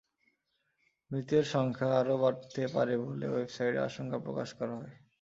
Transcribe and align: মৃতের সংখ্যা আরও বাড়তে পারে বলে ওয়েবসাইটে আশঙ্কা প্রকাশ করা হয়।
মৃতের 1.11 1.45
সংখ্যা 1.53 1.89
আরও 1.99 2.15
বাড়তে 2.17 2.63
পারে 2.67 2.93
বলে 3.03 3.27
ওয়েবসাইটে 3.29 3.79
আশঙ্কা 3.81 4.17
প্রকাশ 4.19 4.49
করা 4.53 4.73
হয়। 4.75 4.95